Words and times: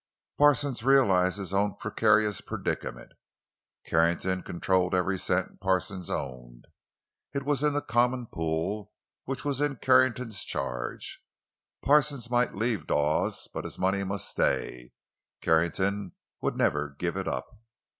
Parsons 0.39 0.81
realized 0.81 1.37
his 1.37 1.53
own 1.53 1.75
precarious 1.75 2.41
predicament. 2.41 3.11
Carrington 3.85 4.41
controlled 4.41 4.95
every 4.95 5.19
cent 5.19 5.59
Parsons 5.61 6.09
owned—it 6.09 7.43
was 7.45 7.61
in 7.61 7.73
the 7.73 7.83
common 7.83 8.25
pool, 8.25 8.93
which 9.25 9.45
was 9.45 9.61
in 9.61 9.75
Carrington's 9.75 10.43
charge. 10.43 11.23
Parsons 11.83 12.31
might 12.31 12.55
leave 12.55 12.87
Dawes, 12.87 13.47
but 13.53 13.63
his 13.63 13.77
money 13.77 14.03
must 14.03 14.27
stay—Carrington 14.27 16.13
would 16.41 16.55
never 16.55 16.95
give 16.97 17.15
it 17.15 17.27
up. 17.27 17.59